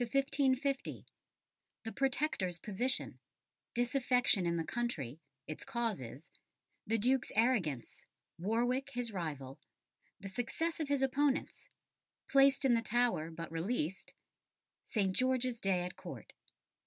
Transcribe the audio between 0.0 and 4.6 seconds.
CHAPTER X 1549 1550 The Protector's position Disaffection in